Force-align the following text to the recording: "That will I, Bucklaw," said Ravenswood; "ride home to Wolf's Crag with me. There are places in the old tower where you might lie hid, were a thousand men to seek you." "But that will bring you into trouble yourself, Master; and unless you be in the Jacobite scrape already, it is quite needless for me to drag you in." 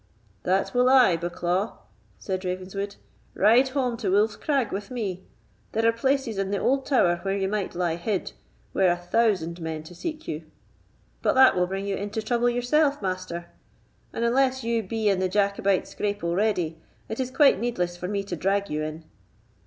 "That 0.41 0.73
will 0.73 0.89
I, 0.89 1.15
Bucklaw," 1.15 1.73
said 2.17 2.43
Ravenswood; 2.43 2.95
"ride 3.35 3.67
home 3.67 3.97
to 3.97 4.09
Wolf's 4.09 4.35
Crag 4.35 4.71
with 4.71 4.89
me. 4.89 5.21
There 5.73 5.87
are 5.87 5.91
places 5.93 6.39
in 6.39 6.49
the 6.49 6.57
old 6.57 6.87
tower 6.87 7.19
where 7.21 7.37
you 7.37 7.47
might 7.47 7.75
lie 7.75 7.97
hid, 7.97 8.31
were 8.73 8.87
a 8.87 8.95
thousand 8.97 9.61
men 9.61 9.83
to 9.83 9.93
seek 9.93 10.27
you." 10.27 10.45
"But 11.21 11.33
that 11.35 11.55
will 11.55 11.67
bring 11.67 11.85
you 11.85 11.97
into 11.97 12.23
trouble 12.23 12.49
yourself, 12.49 12.99
Master; 12.99 13.51
and 14.11 14.25
unless 14.25 14.63
you 14.63 14.81
be 14.81 15.07
in 15.07 15.19
the 15.19 15.29
Jacobite 15.29 15.87
scrape 15.87 16.23
already, 16.23 16.79
it 17.07 17.19
is 17.19 17.29
quite 17.29 17.59
needless 17.59 17.95
for 17.95 18.07
me 18.07 18.23
to 18.23 18.35
drag 18.35 18.71
you 18.71 18.81
in." 18.81 19.03